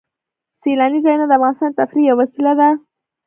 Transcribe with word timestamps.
سیلاني 0.61 0.99
ځایونه 1.05 1.25
د 1.27 1.33
افغانانو 1.37 1.69
د 1.73 1.77
تفریح 1.79 2.05
یوه 2.09 2.19
وسیله 2.21 2.53
ده. 2.59 2.69